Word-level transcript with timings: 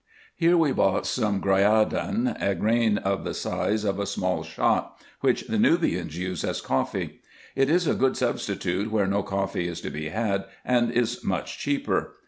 Here 0.35 0.57
we 0.57 0.71
bought 0.71 1.05
some 1.05 1.39
gryadan, 1.39 2.35
a 2.41 2.55
grain 2.55 2.97
of 2.97 3.23
the 3.23 3.35
size 3.35 3.83
of 3.83 3.99
a 3.99 4.07
small 4.07 4.41
shot, 4.41 4.99
which 5.19 5.43
the 5.43 5.59
Nubians 5.59 6.17
use 6.17 6.43
as 6.43 6.59
coffee. 6.59 7.21
It 7.55 7.69
is 7.69 7.85
a 7.85 7.93
good 7.93 8.17
substitute 8.17 8.89
where 8.91 9.05
no 9.05 9.21
coffee 9.21 9.67
is 9.67 9.79
to 9.81 9.91
be 9.91 10.09
had, 10.09 10.45
and 10.65 10.91
is 10.91 11.23
much 11.23 11.59
cheaper. 11.59 12.15